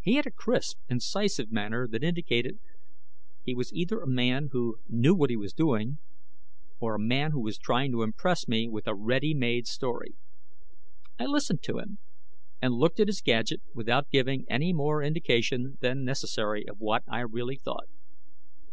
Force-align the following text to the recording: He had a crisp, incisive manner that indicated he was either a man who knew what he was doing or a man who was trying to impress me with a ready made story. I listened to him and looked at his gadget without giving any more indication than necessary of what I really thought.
He 0.00 0.14
had 0.14 0.26
a 0.26 0.32
crisp, 0.32 0.78
incisive 0.88 1.52
manner 1.52 1.86
that 1.86 2.02
indicated 2.02 2.58
he 3.44 3.54
was 3.54 3.72
either 3.72 4.00
a 4.00 4.08
man 4.08 4.48
who 4.50 4.78
knew 4.88 5.14
what 5.14 5.30
he 5.30 5.36
was 5.36 5.52
doing 5.52 5.98
or 6.80 6.96
a 6.96 7.00
man 7.00 7.30
who 7.30 7.40
was 7.40 7.58
trying 7.58 7.92
to 7.92 8.02
impress 8.02 8.48
me 8.48 8.68
with 8.68 8.88
a 8.88 8.94
ready 8.96 9.34
made 9.34 9.68
story. 9.68 10.16
I 11.16 11.26
listened 11.26 11.62
to 11.62 11.78
him 11.78 12.00
and 12.60 12.74
looked 12.74 12.98
at 12.98 13.06
his 13.06 13.22
gadget 13.22 13.60
without 13.72 14.10
giving 14.10 14.46
any 14.50 14.72
more 14.72 15.00
indication 15.00 15.78
than 15.80 16.02
necessary 16.02 16.66
of 16.68 16.80
what 16.80 17.04
I 17.06 17.20
really 17.20 17.56
thought. 17.56 17.86